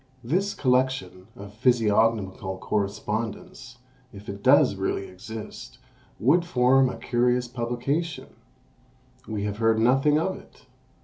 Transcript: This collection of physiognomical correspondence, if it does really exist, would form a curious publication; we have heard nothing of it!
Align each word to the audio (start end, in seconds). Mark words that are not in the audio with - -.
This 0.23 0.55
collection 0.55 1.27
of 1.35 1.53
physiognomical 1.53 2.57
correspondence, 2.57 3.77
if 4.11 4.29
it 4.29 4.41
does 4.41 4.73
really 4.75 5.07
exist, 5.07 5.77
would 6.19 6.43
form 6.43 6.89
a 6.89 6.97
curious 6.97 7.47
publication; 7.47 8.29
we 9.27 9.43
have 9.43 9.57
heard 9.57 9.77
nothing 9.77 10.17
of 10.17 10.37
it! 10.37 10.65